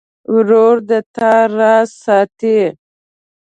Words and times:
ورور 0.33 0.75
د 0.89 0.91
تا 1.15 1.33
راز 1.57 1.89
ساتي. 2.03 2.59